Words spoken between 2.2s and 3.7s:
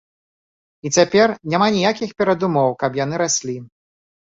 перадумоў, каб яны раслі.